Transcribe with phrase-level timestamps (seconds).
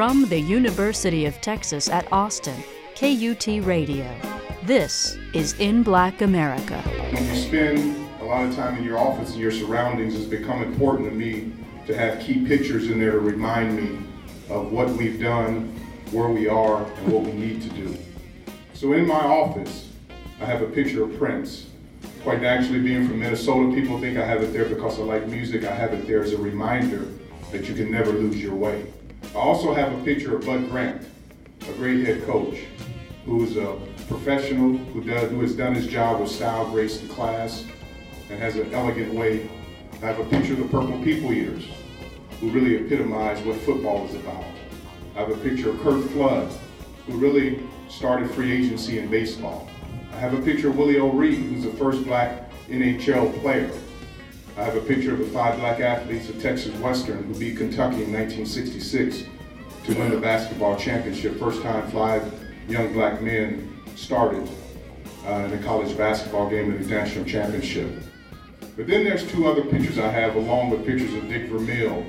[0.00, 2.56] From the University of Texas at Austin,
[2.94, 4.10] KUT Radio.
[4.62, 6.80] This is In Black America.
[7.12, 10.62] When you spend a lot of time in your office and your surroundings, it's become
[10.62, 11.52] important to me
[11.86, 13.98] to have key pictures in there to remind me
[14.48, 15.68] of what we've done,
[16.12, 17.94] where we are, and what we need to do.
[18.72, 19.90] So in my office,
[20.40, 21.66] I have a picture of Prince.
[22.22, 25.64] Quite naturally, being from Minnesota, people think I have it there because I like music.
[25.64, 27.06] I have it there as a reminder
[27.52, 28.89] that you can never lose your way.
[29.32, 31.06] I also have a picture of Bud Grant,
[31.68, 32.64] a great head coach,
[33.24, 37.64] who's a professional, who, does, who has done his job with style, grace, and class,
[38.28, 39.48] and has an elegant way.
[40.02, 41.64] I have a picture of the Purple People Eaters,
[42.40, 44.44] who really epitomize what football is about.
[45.14, 46.52] I have a picture of Curt Flood,
[47.06, 49.70] who really started free agency in baseball.
[50.12, 53.70] I have a picture of Willie O'Ree, who's the first black NHL player.
[54.56, 58.02] I have a picture of the five black athletes of Texas Western who beat Kentucky
[58.02, 59.24] in 1966
[59.84, 61.38] to win the basketball championship.
[61.38, 62.32] First time five
[62.68, 64.48] young black men started
[65.26, 67.90] uh, in a college basketball game in the national championship.
[68.76, 72.04] But then there's two other pictures I have along with pictures of Dick Vermeil,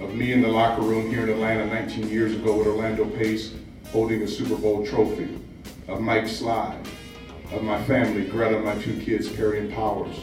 [0.00, 3.54] of me in the locker room here in Atlanta 19 years ago with Orlando Pace
[3.92, 5.38] holding a Super Bowl trophy,
[5.86, 6.76] of Mike Sly,
[7.52, 10.16] of my family, Greta, my two kids, Perry and Powers.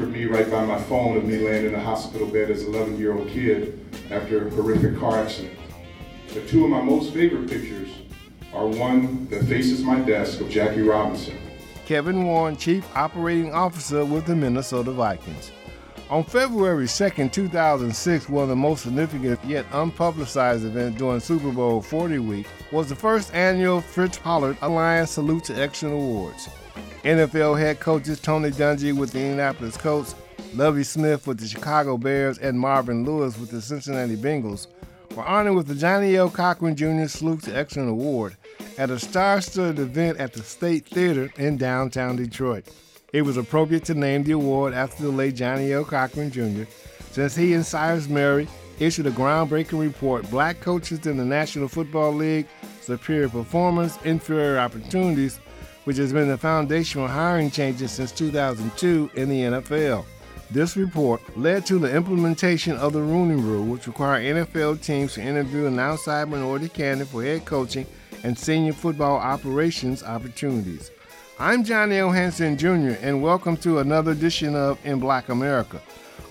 [0.00, 2.62] Picture of me right by my phone of me laying in a hospital bed as
[2.62, 5.58] an 11 year old kid after a horrific car accident.
[6.32, 7.90] The two of my most favorite pictures
[8.54, 11.36] are one that faces my desk of Jackie Robinson.
[11.84, 15.50] Kevin Warren, Chief Operating Officer with the Minnesota Vikings.
[16.08, 21.82] On February 2, 2006, one of the most significant yet unpublicized events during Super Bowl
[21.82, 26.48] 40 week was the first annual Fritz Pollard Alliance Salute to Action Awards.
[27.04, 30.14] NFL head coaches Tony Dungy with the Indianapolis Colts,
[30.52, 34.66] Lovie Smith with the Chicago Bears, and Marvin Lewis with the Cincinnati Bengals
[35.16, 36.28] were honored with the Johnnie L.
[36.28, 37.06] Cochran Jr.
[37.06, 38.36] Salute to Excellence Award
[38.76, 42.66] at a star-studded event at the State Theater in downtown Detroit.
[43.14, 45.84] It was appropriate to name the award after the late Johnnie L.
[45.84, 46.64] Cochran Jr.,
[47.12, 48.46] since he and Cyrus Mehri
[48.78, 52.46] issued a groundbreaking report, Black Coaches in the National Football League,
[52.82, 55.40] Superior Performance, Inferior Opportunities,
[55.84, 60.04] which has been the foundation for hiring changes since 2002 in the NFL.
[60.50, 65.22] This report led to the implementation of the Rooney Rule, which required NFL teams to
[65.22, 67.86] interview an outside minority candidate for head coaching
[68.24, 70.90] and senior football operations opportunities.
[71.38, 72.10] I'm Johnny L.
[72.10, 75.80] Hanson Jr., and welcome to another edition of In Black America.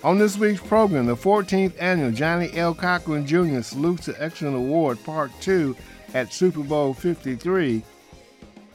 [0.04, 2.76] On this week's program, the 14th annual Johnnie L.
[2.76, 3.62] Cochran Jr.
[3.62, 5.76] Salute to Excellence Award Part 2
[6.14, 7.84] at Super Bowl 53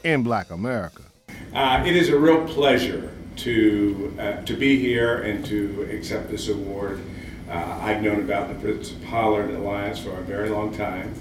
[0.04, 1.02] in Black America.
[1.52, 6.48] Uh, it is a real pleasure to, uh, to be here and to accept this
[6.48, 7.00] award.
[7.48, 11.14] Uh, I've known about the Fritz Pollard Alliance for a very long time,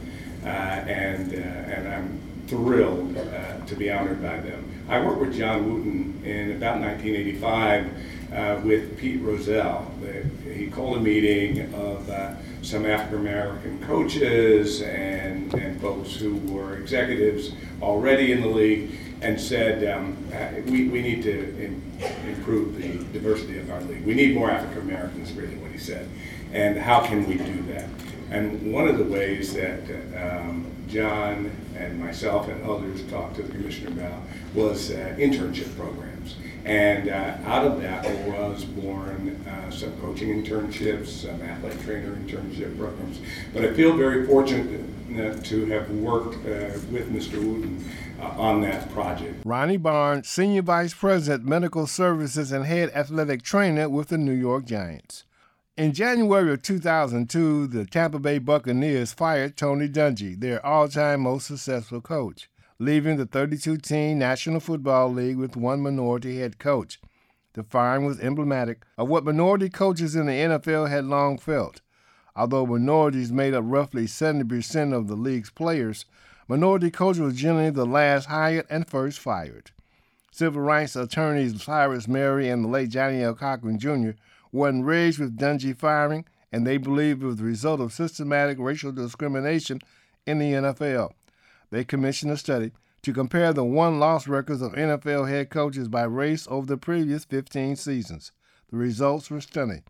[0.44, 4.70] uh, and, uh, and I'm thrilled uh, to be honored by them.
[4.90, 9.90] I worked with John Wooten in about 1985 uh, with Pete Rozelle.
[10.54, 12.10] He called a meeting of
[12.62, 19.40] some African American coaches and, and folks who were executives already in the league and
[19.40, 21.82] said, um, uh, we, we need to in,
[22.28, 24.06] improve the diversity of our league.
[24.06, 26.10] We need more African Americans, really, what he said.
[26.52, 27.90] And how can we do that?
[28.30, 29.82] And one of the ways that
[30.18, 34.22] um, John and myself and others talked to the commissioner about
[34.54, 36.36] was uh, internship programs.
[36.66, 42.78] And uh, out of that was born uh, some coaching internships, some athlete trainer internship
[42.78, 43.20] programs.
[43.54, 44.82] But I feel very fortunate
[45.44, 47.36] to have worked uh, with Mr.
[47.36, 47.84] Wooten
[48.22, 49.42] uh, on that project.
[49.46, 54.66] Ronnie Barnes, Senior Vice President, Medical Services and Head Athletic Trainer with the New York
[54.66, 55.26] Giants.
[55.76, 61.48] In January of 2002, the Tampa Bay Buccaneers fired Tony Dungy, their all time most
[61.48, 62.48] successful coach,
[62.78, 67.00] leaving the 32 team National Football League with one minority head coach.
[67.54, 71.82] The firing was emblematic of what minority coaches in the NFL had long felt.
[72.36, 76.06] Although minorities made up roughly 70% of the league's players,
[76.48, 79.72] minority coaches were generally the last hired and first fired.
[80.32, 83.36] Civil rights attorneys Cyrus Mehri and the late Johnnie L.
[83.36, 84.12] Cochran Jr
[84.54, 88.94] were enraged with Dungy firing, and they believed it was the result of systematic racial
[88.94, 89.82] discrimination
[90.26, 91.12] in the NFL.
[91.72, 92.72] They commissioned a study
[93.02, 97.26] to compare the one loss records of NFL head coaches by race over the previous
[97.26, 98.32] 15 seasons.
[98.70, 99.84] The results were stunning.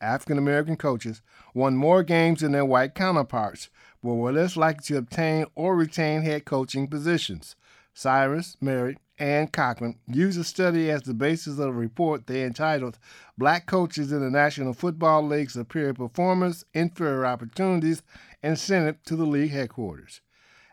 [0.00, 1.22] African American coaches
[1.54, 3.68] won more games than their white counterparts,
[4.02, 7.56] but were less likely to obtain or retain head coaching positions.
[7.94, 12.98] Cyrus, Mehri, and Cochran used the study as the basis of a report they entitled
[13.36, 18.02] Black Coaches in the National Football League Superior Performance, Inferior Opportunities,
[18.42, 20.20] and sent it to the league headquarters.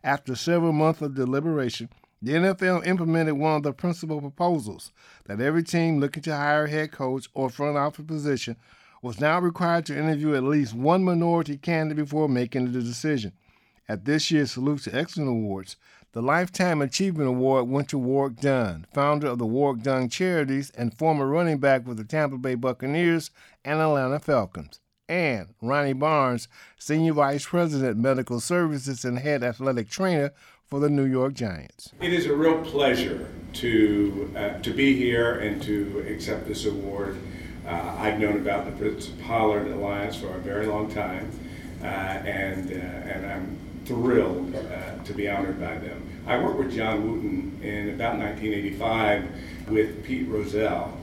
[0.03, 1.89] After several months of deliberation,
[2.21, 4.91] the NFL implemented one of the principal proposals
[5.25, 8.55] that every team looking to hire a head coach or front office position
[9.05, 13.31] was now required to interview at least one minority candidate before making the decision.
[13.87, 15.77] At this year's Salute to Excellence Awards,
[16.13, 20.97] the Lifetime Achievement Award went to Warrick Dunn, founder of the Warrick Dunn Charities and
[20.97, 23.29] former running back with the Tampa Bay Buccaneers
[23.63, 26.47] and Atlanta Falcons, and Ronnie Barnes,
[26.79, 30.31] Senior Vice President, Medical Services and Head Athletic Trainer
[30.65, 31.91] for the New York Giants.
[32.01, 37.17] It is a real pleasure to, uh, to be here and to accept this award.
[37.67, 41.31] Uh, I've known about the Pollard Alliance for a very long time,
[41.81, 46.07] uh, and, uh, and I'm thrilled uh, to be honored by them.
[46.27, 50.95] I worked with John Wooten in about 1985 with Pete Rozelle.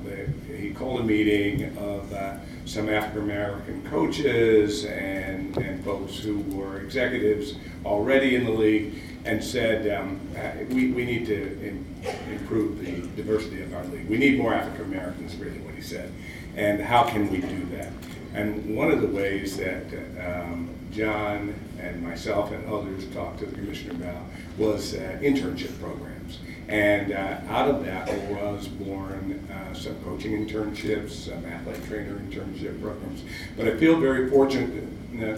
[0.56, 6.80] He called a meeting of uh, some African American coaches and, and folks who were
[6.80, 8.94] executives already in the league
[9.24, 11.86] and said, um, uh, we, we need to in,
[12.30, 14.08] improve the diversity of our league.
[14.08, 16.12] We need more African Americans, really, what he said.
[16.56, 17.92] And how can we do that?
[18.34, 19.84] And one of the ways that
[20.18, 24.22] um, John and myself and others talked to the commissioner about
[24.58, 26.38] was uh, internship programs.
[26.68, 32.80] And uh, out of that was born uh, some coaching internships, some athletic trainer internship
[32.80, 33.22] programs.
[33.56, 34.84] But I feel very fortunate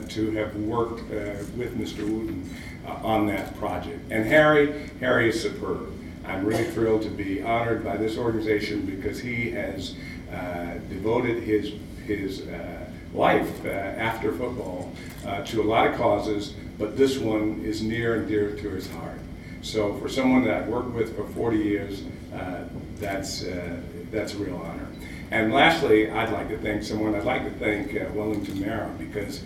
[0.08, 2.00] to have worked uh, with Mr.
[2.08, 2.48] Wooten
[2.86, 4.00] uh, on that project.
[4.10, 5.92] And Harry, Harry is superb.
[6.26, 9.94] I'm really thrilled to be honored by this organization because he has
[10.32, 11.72] uh, devoted his
[12.06, 14.92] his uh, life uh, after football
[15.26, 18.90] uh, to a lot of causes, but this one is near and dear to his
[18.90, 19.18] heart.
[19.62, 22.02] So for someone that I've worked with for 40 years,
[22.34, 22.64] uh,
[22.96, 23.80] that's, uh,
[24.10, 24.88] that's a real honor.
[25.30, 29.42] And lastly, I'd like to thank someone, I'd like to thank uh, Wellington Mara because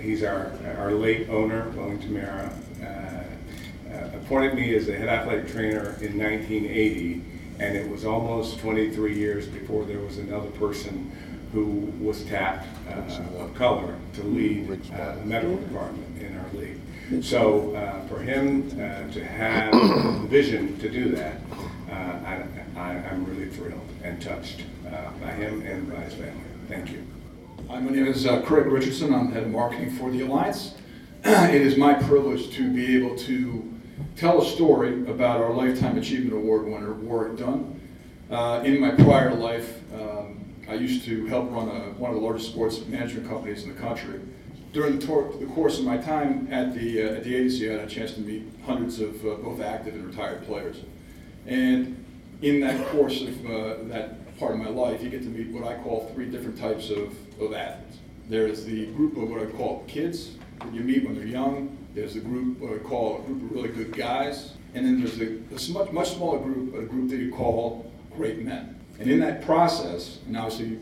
[0.00, 2.52] he's our, our late owner, Wellington Mara,
[4.14, 7.22] appointed me as the head athletic trainer in 1980
[7.60, 11.12] and it was almost 23 years before there was another person
[11.52, 17.24] who was tapped uh, of color to lead uh, the medical department in our league.
[17.24, 21.40] So uh, for him uh, to have the vision to do that,
[21.90, 22.44] uh, I,
[22.76, 26.44] I, am really thrilled and touched uh, by him and by his family.
[26.68, 27.04] Thank you.
[27.70, 29.14] Hi, my name is Craig Richardson.
[29.14, 30.74] I'm head of marketing for the Alliance.
[31.24, 33.72] it is my privilege to be able to
[34.16, 37.80] tell a story about our Lifetime Achievement Award winner, Warrick Dunn.
[38.28, 42.22] Uh, in my prior life, um, I used to help run a, one of the
[42.22, 44.18] largest sports management companies in the country.
[44.72, 47.74] During the, tor- the course of my time at the, uh, at the agency, I
[47.74, 50.78] had a chance to meet hundreds of uh, both active and retired players.
[51.46, 52.04] And
[52.42, 55.70] in that course of uh, that part of my life, you get to meet what
[55.70, 57.98] I call three different types of, of athletes.
[58.26, 62.16] There's the group of what I call kids, that you meet when they're young, there's
[62.16, 65.26] a group, what I call a group of really good guys, and then there's a,
[65.26, 68.80] a much, much smaller group, but a group that you call great men.
[68.98, 70.78] And in that process, and obviously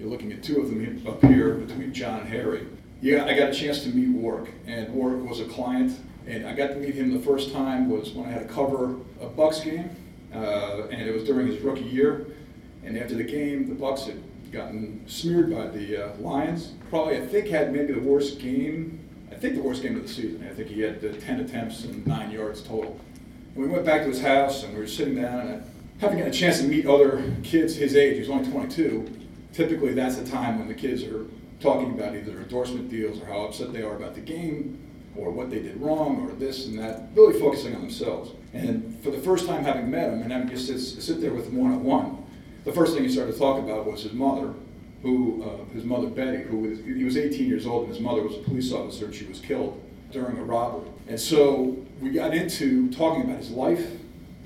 [0.00, 2.66] you're looking at two of them up here between John and Harry,
[3.00, 6.54] yeah, I got a chance to meet Warrick, and Warrick was a client, and I
[6.54, 9.60] got to meet him the first time was when I had to cover a Bucks
[9.60, 9.90] game,
[10.34, 12.26] uh, and it was during his rookie year.
[12.86, 16.72] And after the game, the Bucks had gotten smeared by the uh, Lions.
[16.88, 20.08] Probably, I think, had maybe the worst game I think the worst game of the
[20.08, 20.46] season.
[20.50, 22.98] I think he had uh, 10 attempts and nine yards total.
[23.54, 26.30] And we went back to his house and we were sitting down and having a
[26.30, 28.14] chance to meet other kids his age.
[28.14, 29.28] He was only 22.
[29.52, 31.26] Typically, that's the time when the kids are
[31.60, 34.78] talking about either endorsement deals or how upset they are about the game
[35.16, 38.32] or what they did wrong or this and that, really focusing on themselves.
[38.52, 41.48] And for the first time having met him and having just sit, sit there with
[41.48, 42.25] him one on one,
[42.66, 44.52] the first thing he started to talk about was his mother
[45.00, 48.22] who, uh, his mother Betty, who was, he was 18 years old and his mother
[48.22, 49.80] was a police officer and she was killed
[50.10, 50.90] during a robbery.
[51.06, 53.88] And so we got into talking about his life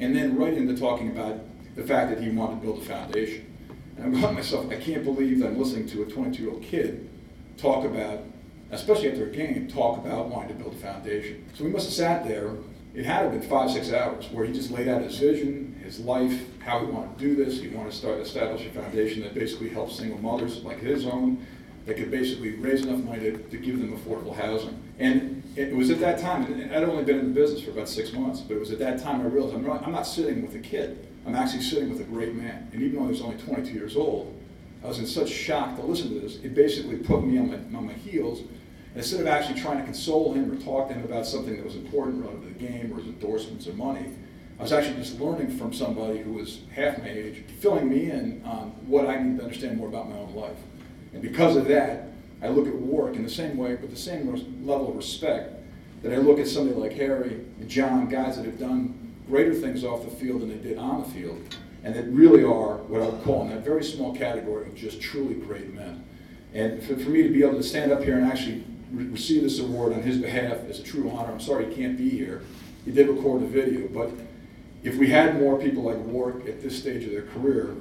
[0.01, 1.39] and then right into talking about
[1.77, 3.47] the fact that he wanted to build a foundation.
[3.97, 6.63] And I'm going myself, I can't believe that I'm listening to a 22 year old
[6.63, 7.09] kid
[7.57, 8.21] talk about,
[8.71, 11.47] especially after a game, talk about wanting to build a foundation.
[11.55, 12.51] So we must have sat there
[12.95, 16.45] it had been five, six hours where he just laid out his vision, his life,
[16.61, 17.61] how he wanted to do this.
[17.61, 21.47] He wanted to start establish a foundation that basically helps single mothers like his own,
[21.87, 24.81] that could basically raise enough money to, to give them affordable housing.
[24.99, 27.89] And it was at that time, and I'd only been in the business for about
[27.89, 30.43] six months, but it was at that time I realized I'm not, I'm not sitting
[30.43, 31.07] with a kid.
[31.27, 32.69] I'm actually sitting with a great man.
[32.73, 34.37] And even though he was only 22 years old,
[34.83, 36.37] I was in such shock to listen to this.
[36.37, 38.41] It basically put me on my, on my heels
[38.95, 41.77] instead of actually trying to console him or talk to him about something that was
[41.77, 44.07] important relative to the game or his endorsements or money,
[44.59, 48.43] I was actually just learning from somebody who was half my age, filling me in
[48.45, 50.59] on what I need to understand more about my own life.
[51.15, 52.09] And because of that,
[52.43, 54.31] I look at Warrick in the same way, with the same
[54.67, 55.55] level of respect
[56.03, 59.85] that I look at somebody like Harry and John, guys that have done greater things
[59.85, 61.39] off the field than they did on the field,
[61.85, 65.01] and that really are what I would call in that very small category of just
[65.01, 66.05] truly great men.
[66.53, 69.43] And for, for me to be able to stand up here and actually re- receive
[69.43, 71.33] this award on his behalf is a true honor.
[71.33, 72.43] I'm sorry he can't be here.
[72.85, 74.11] He did record a video, but
[74.83, 77.77] if we had more people like Warrick at this stage of their career,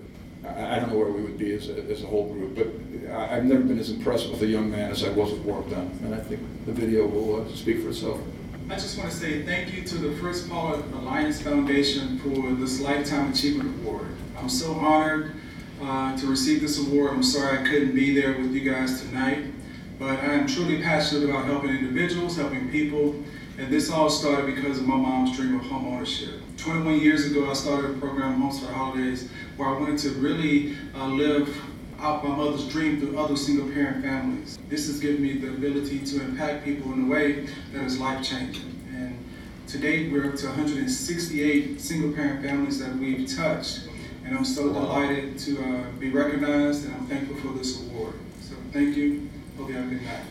[0.45, 2.55] I, I don't know where we would be as a, as a whole group.
[2.55, 5.41] But I, have never been as impressed with a young man as I was with
[5.41, 8.19] Warrick Dunn, and I think the video will uh, speak for itself.
[8.69, 12.79] I just want to say thank you to the Fritz Pollard Alliance Foundation for this
[12.79, 14.07] Lifetime Achievement Award.
[14.37, 15.33] I'm so honored
[15.81, 17.13] uh, to receive this award.
[17.13, 19.45] I'm sorry I couldn't be there with you guys tonight,
[19.99, 23.21] but I am truly passionate about helping individuals, helping people,
[23.57, 26.35] and this all started because of my mom's dream of home ownership.
[26.55, 30.11] 21 years ago, I started a program, Homes for the Holidays, where I wanted to
[30.11, 31.53] really uh, live
[31.99, 34.57] out my mother's dream through other single parent families.
[34.69, 38.23] This has given me the ability to impact people in a way that is life
[38.23, 38.81] changing.
[38.93, 39.21] And
[39.67, 43.89] to date, we're up to 168 single parent families that we've touched.
[44.25, 48.13] And I'm so delighted to uh, be recognized and I'm thankful for this award.
[48.41, 49.29] So thank you.
[49.67, 50.23] Have a good night.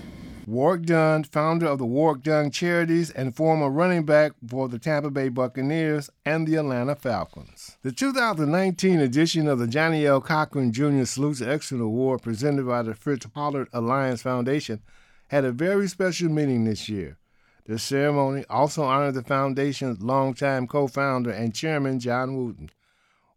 [0.46, 5.10] Warrick Dunn, founder of the Warrick Dunn Charities and former running back for the Tampa
[5.10, 7.76] Bay Buccaneers and the Atlanta Falcons.
[7.82, 10.22] The 2019 edition of the Johnnie L.
[10.22, 11.04] Cochran Jr.
[11.04, 14.80] Salutes Excellence Award presented by the Fritz Pollard Alliance Foundation
[15.26, 17.18] had a very special meaning this year.
[17.66, 22.70] The ceremony also honored the foundation's longtime co-founder and chairman, John Wooten.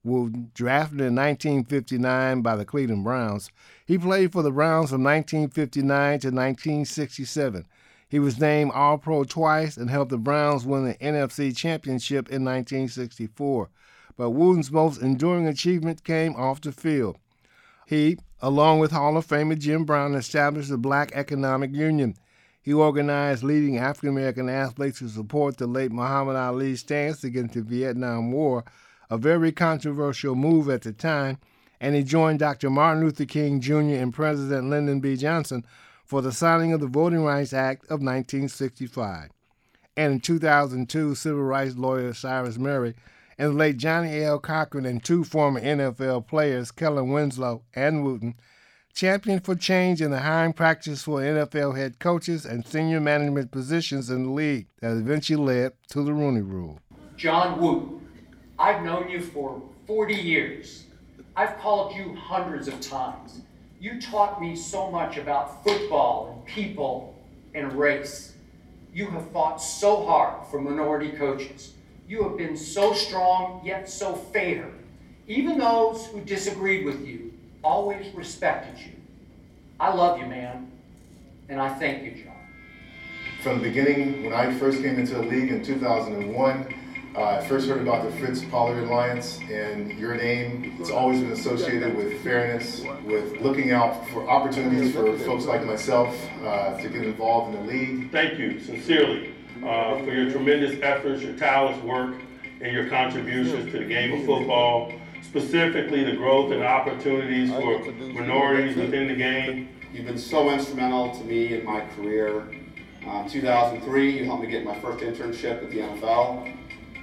[0.03, 3.51] Wooten, drafted in 1959 by the Cleveland Browns,
[3.86, 7.67] he played for the Browns from 1959 to 1967.
[8.10, 12.43] He was named All Pro twice and helped the Browns win the NFC Championship in
[12.43, 13.70] 1964.
[14.17, 17.17] But Wooten's most enduring achievement came off the field.
[17.86, 22.15] He, along with Hall of Famer Jim Brown, established the Black Economic Union.
[22.62, 27.62] He organized leading African American athletes to support the late Muhammad Ali's stance against the
[27.62, 28.63] Vietnam War
[29.11, 31.37] a very controversial move at the time,
[31.81, 32.69] and he joined Dr.
[32.69, 33.99] Martin Luther King Jr.
[33.99, 35.17] and President Lyndon B.
[35.17, 35.65] Johnson
[36.05, 39.29] for the signing of the Voting Rights Act of 1965.
[39.97, 42.95] And in 2002, civil rights lawyer Cyrus Mehri
[43.37, 44.39] and the late Johnnie L.
[44.39, 48.35] Cochran and two former NFL players, Kellen Winslow and Wooten,
[48.93, 54.09] championed for change in the hiring practice for NFL head coaches and senior management positions
[54.09, 56.79] in the league that eventually led to the Rooney Rule.
[57.17, 58.00] John Wooten
[58.61, 60.83] I've known you for 40 years.
[61.35, 63.41] I've called you hundreds of times.
[63.79, 67.19] You taught me so much about football and people
[67.55, 68.33] and race.
[68.93, 71.73] You have fought so hard for minority coaches.
[72.07, 74.69] You have been so strong, yet so fair.
[75.27, 78.91] Even those who disagreed with you always respected you.
[79.79, 80.71] I love you, man,
[81.49, 82.35] and I thank you, John.
[83.41, 86.75] From the beginning, when I first came into the league in 2001,
[87.15, 90.77] uh, I first heard about the Fritz Pollard Alliance and your name.
[90.79, 96.17] It's always been associated with fairness, with looking out for opportunities for folks like myself
[96.43, 98.11] uh, to get involved in the league.
[98.11, 102.15] Thank you sincerely uh, for your tremendous efforts, your tireless work,
[102.61, 108.77] and your contributions to the game of football, specifically the growth and opportunities for minorities
[108.77, 109.67] within the game.
[109.91, 112.47] You've been so instrumental to me in my career.
[113.05, 116.60] Uh, 2003, you helped me get my first internship at the NFL.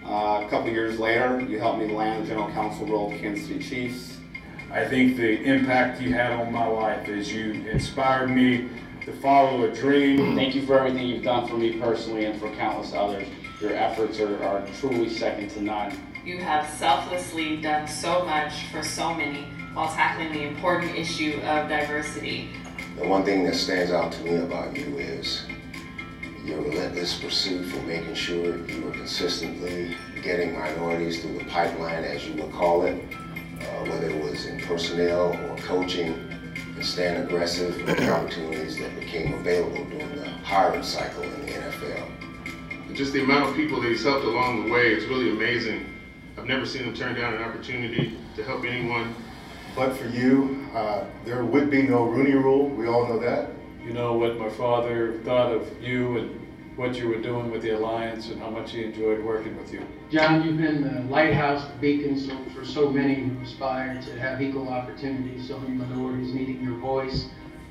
[0.08, 3.46] Uh, a couple years later, you helped me land the general counsel role at Kansas
[3.46, 4.16] City Chiefs.
[4.70, 8.70] I think the impact you had on my life is you inspired me
[9.04, 10.34] to follow a dream.
[10.34, 13.28] Thank you for everything you've done for me personally and for countless others.
[13.60, 15.94] Your efforts are, are truly second to none.
[16.24, 19.42] You have selflessly done so much for so many
[19.74, 22.48] while tackling the important issue of diversity.
[22.96, 25.44] The one thing that stands out to me about you is
[26.49, 32.26] your relentless pursuit for making sure you were consistently getting minorities through the pipeline, as
[32.26, 32.95] you would call it,
[33.61, 36.14] uh, whether it was in personnel or coaching,
[36.75, 41.52] and staying aggressive with the opportunities that became available during the hiring cycle in the
[41.52, 42.95] NFL.
[42.95, 45.85] Just the amount of people that he's helped along the way is really amazing.
[46.38, 49.14] I've never seen him turn down an opportunity to help anyone.
[49.76, 52.69] But for you, uh, there would be no Rooney Rule.
[52.69, 53.50] We all know that
[53.85, 57.70] you know what my father thought of you and what you were doing with the
[57.70, 59.85] Alliance and how much he enjoyed working with you.
[60.12, 64.40] John, you've been the lighthouse, the beacon so for so many who aspire to have
[64.40, 67.26] equal opportunities, so many minorities needing your voice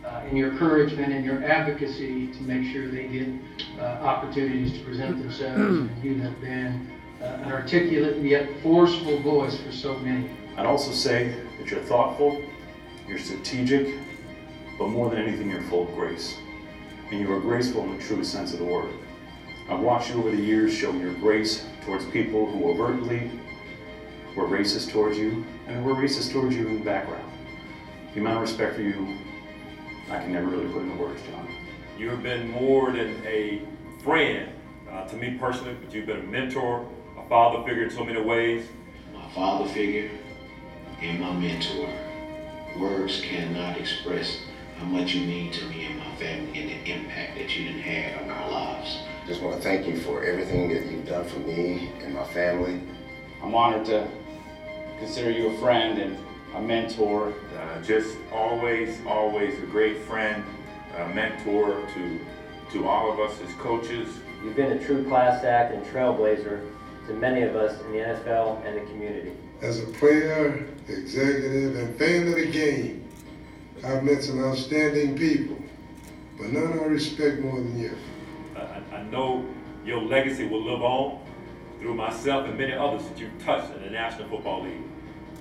[0.06, 3.28] uh, and your encouragement and your advocacy to make sure they get
[3.80, 5.58] uh, opportunities to present themselves.
[5.58, 6.90] and you have been
[7.22, 10.30] uh, an articulate yet forceful voice for so many.
[10.58, 12.44] I'd also say that you're thoughtful,
[13.08, 13.98] you're strategic,
[14.78, 16.38] but more than anything, you're full of grace.
[17.10, 18.90] And you are graceful in the truest sense of the word.
[19.70, 23.32] I've watched you over the years show your grace towards people who overtly
[24.36, 27.30] were racist towards you and were racist towards you in the background.
[28.14, 29.18] The amount of respect for you,
[30.10, 31.48] I can never really put into words, John.
[31.98, 33.62] You have been more than a
[34.04, 34.52] friend
[34.90, 38.22] uh, to me personally, but you've been a mentor, a father figure in so many
[38.22, 38.68] ways.
[39.14, 40.10] My father figure
[41.02, 41.90] and my mentor.
[42.78, 44.40] Words cannot express
[44.78, 47.82] how much you mean to me and my family and the impact that you didn't
[47.82, 49.00] have on our lives.
[49.26, 52.80] Just want to thank you for everything that you've done for me and my family.
[53.42, 54.08] I'm honored to
[55.00, 56.18] consider you a friend and
[56.56, 57.34] a mentor.
[57.58, 60.44] Uh, just always, always a great friend,
[60.96, 62.20] a mentor to,
[62.72, 64.08] to all of us as coaches.
[64.44, 66.70] You've been a true class act and trailblazer
[67.08, 69.34] to many of us in the NFL and the community.
[69.62, 73.07] As a player, executive, and fan of the game,
[73.84, 75.58] I've met some outstanding people,
[76.38, 77.96] but none I respect more than you.
[78.56, 79.46] I, I know
[79.86, 81.22] your legacy will live on
[81.80, 84.82] through myself and many others that you've touched in the National Football League.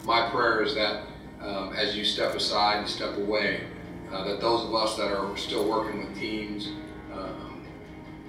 [0.04, 1.04] My prayer is that
[1.40, 3.62] um, as you step aside and step away,
[4.12, 6.68] uh, that those of us that are still working with teams
[7.12, 7.64] um,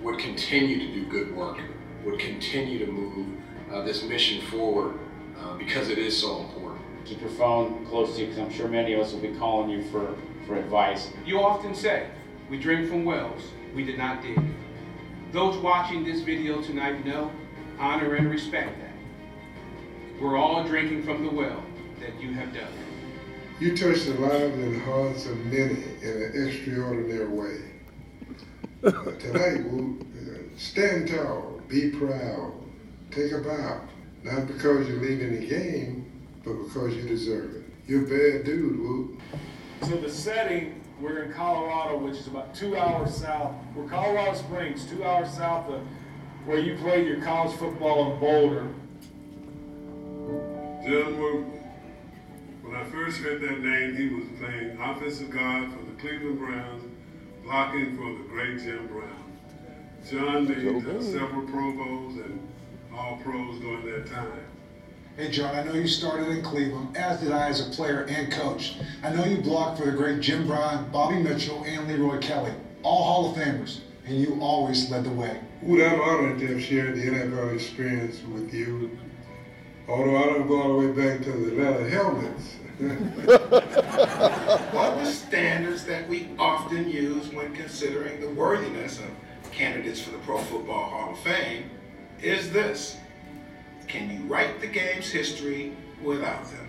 [0.01, 1.59] would continue to do good work,
[2.05, 3.27] would continue to move
[3.71, 4.97] uh, this mission forward
[5.39, 6.66] uh, because it is so important.
[7.07, 9.69] Keep your phone close to you because I'm sure many of us will be calling
[9.69, 10.13] you for,
[10.45, 11.09] for advice.
[11.25, 12.09] You often say,
[12.49, 14.37] we drink from wells we did not dig.
[15.31, 17.31] Those watching this video tonight know,
[17.79, 18.91] honor, and respect that.
[20.19, 21.63] We're all drinking from the well
[22.01, 22.67] that you have dug.
[23.61, 27.57] You touched the lives and hearts of many in an extraordinary way.
[28.83, 29.95] Uh, tonight, we'll
[30.57, 32.51] stand tall, be proud,
[33.11, 33.79] take a bow,
[34.23, 36.06] not because you're leaving the game,
[36.43, 37.63] but because you deserve it.
[37.87, 39.21] You're a bad dude, Whoop.
[39.83, 43.53] So the setting, we're in Colorado, which is about two hours south.
[43.75, 45.81] We're Colorado Springs, two hours south of
[46.45, 48.67] where you played your college football in Boulder.
[50.83, 51.53] John Wooten.
[52.61, 56.83] When I first heard that name, he was playing offensive guard for the Cleveland Browns,
[57.43, 59.27] blocking for the great Jim Brown.
[60.09, 62.47] John made uh, several Pro Bowls and
[62.93, 64.45] All Pros during that time.
[65.17, 68.31] Hey, John, I know you started in Cleveland, as did I as a player and
[68.31, 68.75] coach.
[69.01, 72.51] I know you blocked for the great Jim Brown, Bobby Mitchell, and Leroy Kelly,
[72.83, 75.39] all Hall of Famers, and you always led the way.
[75.63, 78.95] Would I'm honored to have shared the NFL experience with you,
[79.87, 82.53] although I don't go all the way back to the leather helmets.
[84.71, 89.09] One of the standards that we often use when considering the worthiness of
[89.51, 91.71] candidates for the Pro Football Hall of Fame
[92.21, 92.97] is this.
[93.87, 95.73] Can you write the game's history
[96.03, 96.67] without them?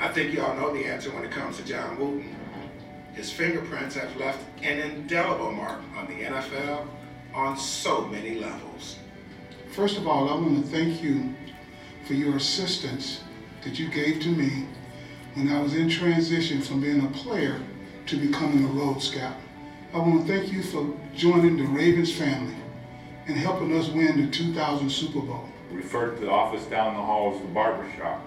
[0.00, 2.34] I think you all know the answer when it comes to John Wooten.
[3.14, 6.86] His fingerprints have left an indelible mark on the NFL
[7.34, 8.96] on so many levels.
[9.72, 11.34] First of all, I want to thank you
[12.06, 13.20] for your assistance
[13.62, 14.66] that you gave to me
[15.34, 17.60] when I was in transition from being a player
[18.06, 19.36] to becoming a road scout.
[19.92, 22.56] I want to thank you for joining the Ravens family
[23.26, 25.48] and helping us win the 2000 Super Bowl.
[25.70, 28.20] Referred to the office down the hall as the barber shop,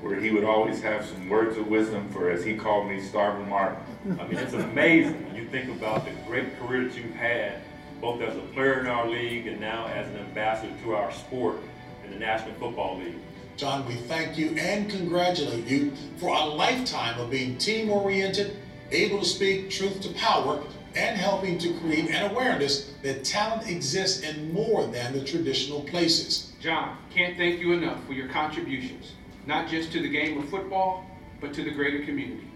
[0.00, 3.48] where he would always have some words of wisdom for, as he called me, starving
[3.48, 3.78] Martin.
[4.18, 7.60] I mean, it's amazing when you think about the great career that you've had,
[8.00, 11.58] both as a player in our league and now as an ambassador to our sport
[12.04, 13.16] in the National Football League.
[13.56, 18.56] John, we thank you and congratulate you for a lifetime of being team oriented,
[18.90, 20.62] able to speak truth to power,
[20.96, 26.52] and helping to create an awareness that talent exists in more than the traditional places.
[26.60, 29.12] John, can't thank you enough for your contributions,
[29.46, 31.04] not just to the game of football,
[31.40, 32.48] but to the greater community.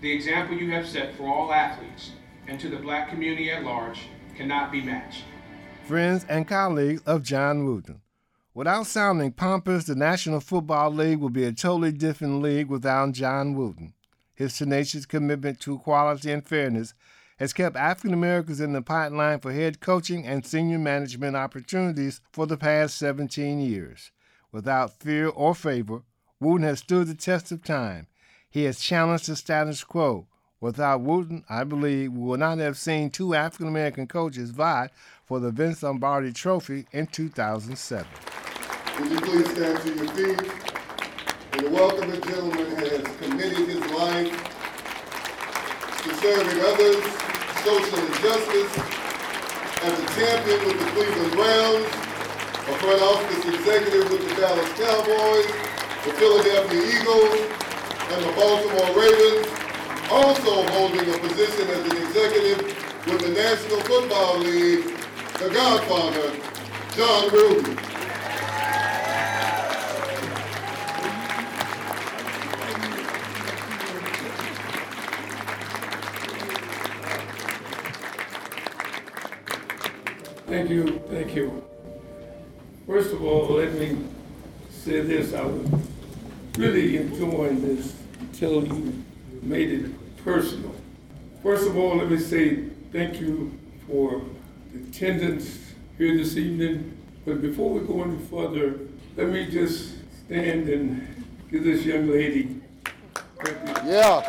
[0.00, 2.10] The example you have set for all athletes
[2.48, 4.00] and to the black community at large
[4.36, 5.22] cannot be matched.
[5.86, 8.00] Friends and colleagues of John Wooten.
[8.54, 13.54] Without sounding pompous, the National Football League would be a totally different league without John
[13.54, 13.94] Wooten.
[14.34, 16.94] His tenacious commitment to equality and fairness
[17.38, 22.46] has kept African Americans in the pipeline for head coaching and senior management opportunities for
[22.46, 24.10] the past 17 years.
[24.52, 26.02] Without fear or favor,
[26.40, 28.06] Wooten has stood the test of time.
[28.50, 30.26] He has challenged the status quo.
[30.60, 34.88] Without Wooten, I believe we would not have seen two African American coaches vie
[35.24, 38.06] for the Vince Lombardi Trophy in 2007.
[39.00, 40.52] Would you please stand to your feet?
[41.52, 44.57] And the welcome gentleman who has committed his life
[46.08, 47.04] to serving others,
[47.64, 48.72] social injustice,
[49.84, 55.46] as a champion with the Cleveland Browns, a front office executive with the Dallas Cowboys,
[56.04, 57.34] the Philadelphia Eagles,
[58.08, 59.46] and the Baltimore Ravens,
[60.10, 62.58] also holding a position as an executive
[63.06, 64.84] with the National Football League,
[65.38, 66.32] the Godfather,
[66.96, 67.87] John Wooten.
[81.38, 81.62] You.
[82.86, 83.96] First of all, let me
[84.70, 85.68] say this, I was
[86.56, 89.04] really enjoying this until you
[89.42, 90.74] made it personal.
[91.42, 93.52] First of all, let me say thank you
[93.86, 94.22] for
[94.72, 95.58] the attendance
[95.96, 96.96] here this evening.
[97.24, 98.78] But before we go any further,
[99.16, 102.60] let me just stand and give this young lady.
[103.84, 104.22] Yeah.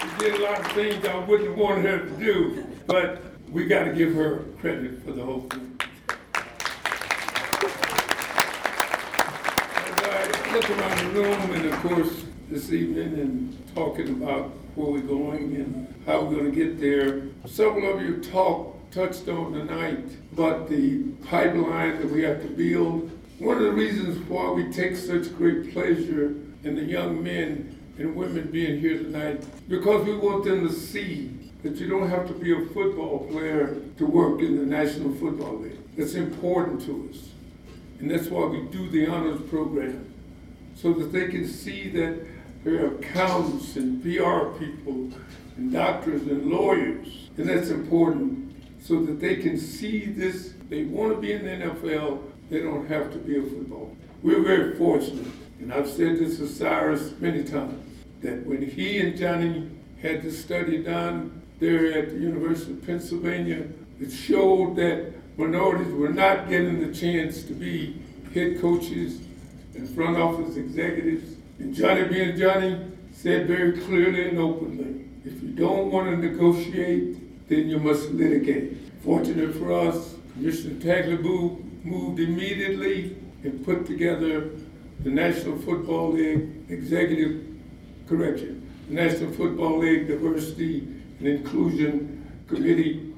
[0.00, 3.84] She did a lot of things I wouldn't want her to do, but we got
[3.84, 5.80] to give her credit for the whole thing.
[10.02, 15.00] I look around the room, and of course, this evening, and talking about where we're
[15.00, 20.04] going and how we're going to get there, several of you talked, touched on tonight
[20.34, 23.10] about the pipeline that we have to build.
[23.38, 28.16] One of the reasons why we take such great pleasure in the young men and
[28.16, 31.30] women being here tonight, because we want them to see
[31.62, 35.58] that you don't have to be a football player to work in the National Football
[35.58, 35.78] League.
[35.96, 37.28] That's important to us.
[37.98, 40.12] And that's why we do the honors program,
[40.74, 42.18] so that they can see that
[42.64, 45.10] there are accountants and PR people
[45.58, 47.28] and doctors and lawyers.
[47.36, 50.54] And that's important, so that they can see this.
[50.70, 53.94] They want to be in the NFL, they don't have to be a football.
[54.22, 55.26] We're very fortunate,
[55.58, 57.82] and I've said this to Cyrus many times,
[58.22, 59.70] that when he and Johnnie
[60.02, 63.66] had the study done there at the University of Pennsylvania,
[64.00, 68.00] it showed that minorities were not getting the chance to be
[68.34, 69.20] head coaches
[69.74, 71.36] and front office executives.
[71.58, 72.78] And Johnnie being Johnnie
[73.12, 78.78] said very clearly and openly, if you don't want to negotiate, then you must litigate.
[79.02, 84.50] Fortunate for us, Commissioner Tagliabue moved immediately and put together
[85.00, 87.49] the National Football League Executive
[88.10, 90.80] Correction, the National Football League Diversity
[91.20, 93.14] and Inclusion Committee,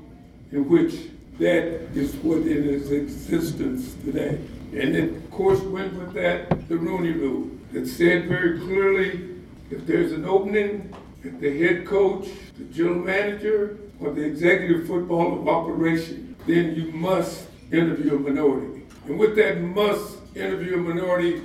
[0.53, 0.95] in which
[1.39, 1.65] that
[1.97, 4.39] is what in its existence today.
[4.73, 9.31] And it, of course, went with that the Rooney Rule that said very clearly
[9.71, 12.29] if there's an opening at the head coach,
[12.59, 18.83] the general manager, or the executive football operation, then you must interview a minority.
[19.07, 21.41] And with that must interview a minority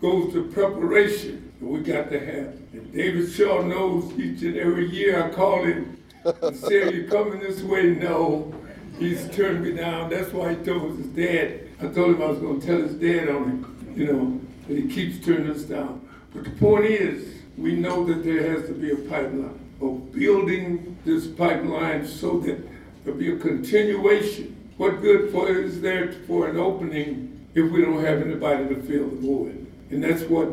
[0.00, 2.54] goes to preparation we got to have.
[2.72, 7.40] And David Shaw knows each and every year I call him and say, you coming
[7.40, 7.94] this way?
[7.94, 8.54] No.
[8.98, 10.10] He's turned me down.
[10.10, 11.68] That's why he told his dad.
[11.80, 14.76] I told him I was going to tell his dad on him, you know, that
[14.76, 16.06] he keeps turning us down.
[16.32, 20.96] But the point is, we know that there has to be a pipeline of building
[21.04, 22.58] this pipeline so that
[23.04, 24.54] there'll be a continuation.
[24.76, 29.08] What good for is there for an opening if we don't have anybody to fill
[29.08, 29.66] the void?
[29.90, 30.48] And that's what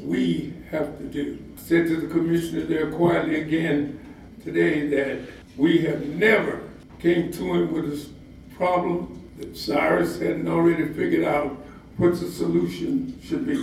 [0.00, 1.38] we have to do.
[1.56, 3.98] Said to the commissioner there quietly again
[4.44, 5.20] today that
[5.56, 6.62] we have never
[6.98, 11.56] came to him with a problem that Cyrus hadn't already figured out
[11.96, 13.56] what the solution should be.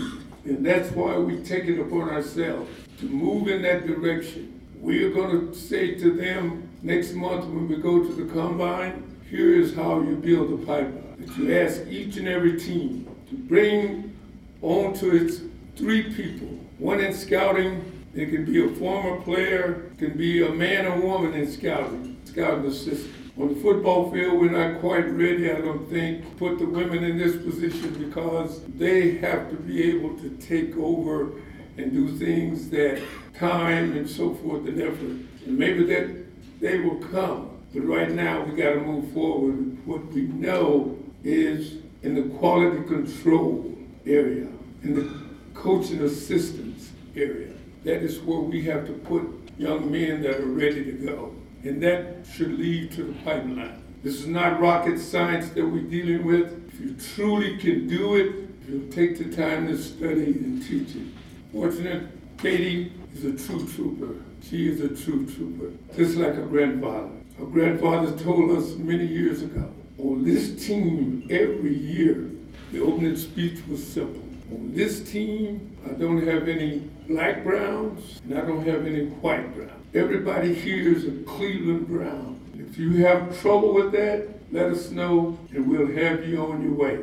[0.45, 2.69] And that's why we take it upon ourselves
[2.99, 4.61] to move in that direction.
[4.79, 9.17] We are going to say to them next month when we go to the combine,
[9.29, 11.15] here is how you build a pipeline.
[11.17, 14.15] That you ask each and every team to bring
[14.61, 15.41] onto its
[15.75, 20.49] three people, one in scouting, it can be a former player, it can be a
[20.49, 23.13] man or woman in scouting, scouting assistant.
[23.37, 27.17] On the football field, we're not quite ready, I don't think, put the women in
[27.17, 31.31] this position because they have to be able to take over
[31.77, 33.01] and do things that
[33.37, 35.17] time and so forth and effort.
[35.45, 36.15] And maybe that
[36.61, 37.49] they will come.
[37.73, 39.85] But right now, we got to move forward.
[39.85, 44.47] What we know is in the quality control area,
[44.83, 45.24] in the
[45.65, 47.51] coaching assistance area.
[47.85, 49.23] That is where we have to put
[49.57, 51.33] young men that are ready to go.
[51.63, 53.81] And that should lead to the pipeline.
[54.03, 56.71] This is not rocket science that we're dealing with.
[56.71, 61.07] If you truly can do it, you'll take the time to study and teach it.
[61.51, 64.21] Fortunate, Katie is a true trooper.
[64.43, 67.09] She is a true trooper, just like her grandfather.
[67.39, 72.29] Her grandfather told us many years ago, on this team, every year,
[72.71, 74.24] the opening speech was simple.
[74.51, 79.55] On this team, I don't have any black browns and I don't have any white
[79.55, 79.71] browns.
[79.95, 82.39] everybody here is a Cleveland Brown.
[82.53, 86.73] If you have trouble with that, let us know and we'll have you on your
[86.73, 86.99] way.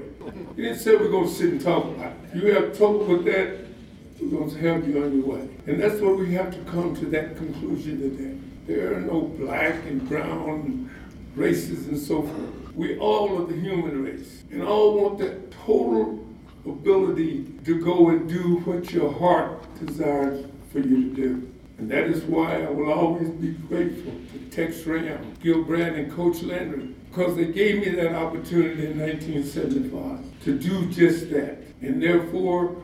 [0.55, 2.16] He didn't say we're going to sit and talk about it.
[2.33, 3.59] If you have trouble with that,
[4.20, 5.48] we're going to have you on your way.
[5.66, 8.38] And that's what we have to come to that conclusion today.
[8.68, 10.90] There are no black and brown
[11.35, 12.74] races and so forth.
[12.76, 16.24] We all are the human race and all want that total
[16.66, 21.53] ability to go and do what your heart desires for you to do.
[21.79, 26.12] And that is why I will always be grateful to Tex Schramm, Gil Brandt, and
[26.12, 31.59] Coach Landry, because they gave me that opportunity in 1975 to do just that.
[31.81, 32.77] And therefore,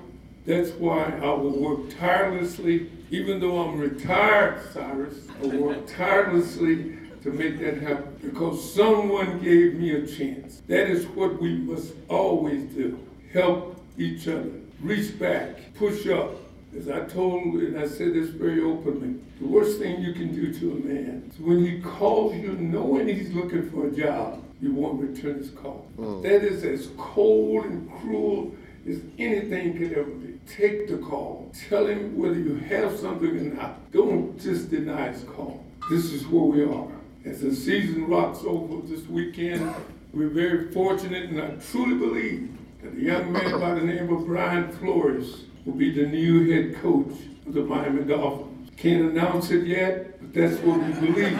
[0.44, 6.96] that's why I will work tirelessly, even though I'm retired, Cyrus, I will work tirelessly
[7.22, 10.62] to make that happen because someone gave me a chance.
[10.66, 12.98] That is what we must always do
[13.32, 16.36] help each other, reach back, push up.
[16.76, 20.52] As I told, and I said this very openly, the worst thing you can do
[20.52, 24.74] to a man is when he calls you knowing he's looking for a job, you
[24.74, 25.86] won't return his call.
[25.98, 26.22] Mm.
[26.22, 28.54] That is as cold and cruel
[28.86, 30.38] as anything could ever be.
[30.46, 31.50] Take the call.
[31.68, 33.90] Tell him whether you have something or not.
[33.90, 35.64] Don't just deny his call.
[35.90, 36.88] This is where we are.
[37.24, 39.74] As the season rocks over this weekend,
[40.12, 42.50] we're very fortunate, and I truly believe
[42.82, 46.80] that a young man by the name of Brian Flores will be the new head
[46.80, 47.12] coach
[47.46, 48.70] of the Miami Dolphins.
[48.76, 51.38] Can't announce it yet, but that's what we believe.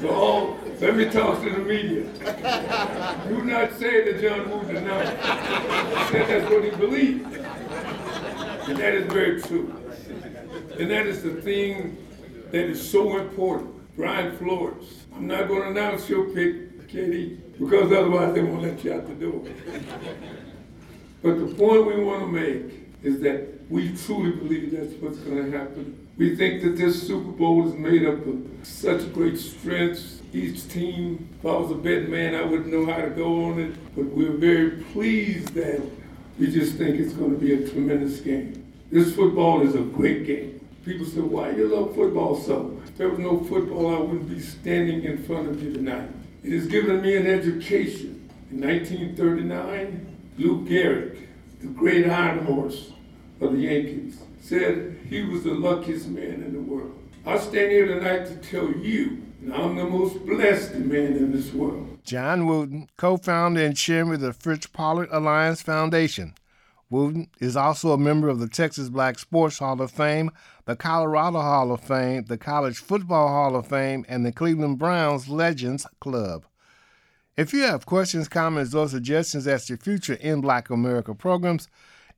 [0.00, 2.04] so all, let me talk to the media.
[3.28, 6.12] Do not say that John Wooten announced.
[6.12, 7.34] Said that's what he believed.
[8.68, 9.74] And that is very true.
[10.78, 11.96] And that is the thing
[12.52, 13.76] that is so important.
[13.96, 15.06] Brian Flores.
[15.14, 19.06] I'm not going to announce your pick, Katie, because otherwise they won't let you out
[19.06, 19.42] the door.
[21.22, 22.72] but the point we want to make
[23.02, 26.06] is that we truly believe that's what's going to happen.
[26.16, 30.20] We think that this Super Bowl is made up of such great strengths.
[30.32, 33.58] Each team, if I was a betting man, I wouldn't know how to go on
[33.58, 33.94] it.
[33.94, 35.82] But we're very pleased that
[36.38, 38.72] we just think it's going to be a tremendous game.
[38.90, 40.66] This football is a great game.
[40.84, 42.80] People say, why you love football so?
[42.86, 46.08] If there was no football, I wouldn't be standing in front of you tonight.
[46.46, 48.30] It has given me an education.
[48.52, 51.26] In 1939, Lou Gehrig,
[51.60, 52.92] the great iron horse
[53.40, 56.96] of the Yankees, said he was the luckiest man in the world.
[57.26, 61.98] I stand here tonight to tell you I'm the most blessed man in this world.
[62.04, 66.34] John Wooten, co founder and chairman of the Fritz Pollard Alliance Foundation.
[66.88, 70.30] Wooten is also a member of the Texas Black Sports Hall of Fame,
[70.66, 75.28] the Colorado Hall of Fame, the College Football Hall of Fame, and the Cleveland Browns
[75.28, 76.46] Legends Club.
[77.36, 81.68] If you have questions, comments, or suggestions as to future In Black America programs,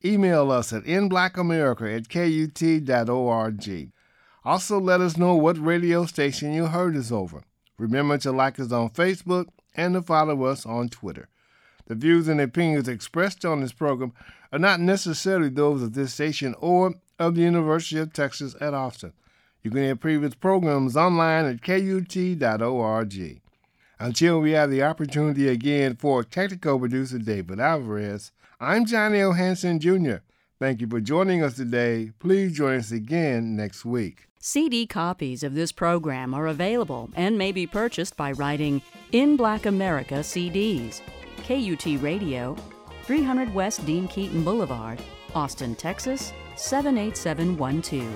[0.05, 3.91] email us at inblackamerica at kut.org.
[4.45, 7.43] Also, let us know what radio station you heard us over.
[7.77, 11.27] Remember to like us on Facebook and to follow us on Twitter.
[11.89, 14.13] The views and opinions expressed on this program
[14.53, 19.11] are not necessarily those of this station or of the University of Texas at Austin.
[19.63, 23.41] You can hear previous programs online at kut.org.
[23.99, 29.31] Until we have the opportunity again for technical producer David Alvarez, I'm Johnny O.
[29.31, 30.17] Hanson Jr.
[30.59, 32.11] Thank you for joining us today.
[32.19, 34.27] Please join us again next week.
[34.37, 39.65] CD copies of this program are available and may be purchased by writing In Black
[39.65, 41.01] America CDs.
[41.49, 42.55] KUT Radio,
[43.05, 45.01] 300 West Dean Keaton Boulevard,
[45.33, 48.07] Austin, Texas 78712.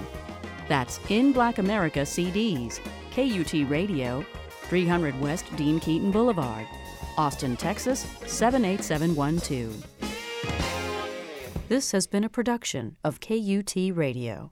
[0.70, 4.24] That's In Black America CDs, KUT Radio,
[4.66, 6.68] 300 West Dean Keaton Boulevard,
[7.18, 9.84] Austin, Texas 78712.
[11.70, 14.52] This has been a production of KUT Radio.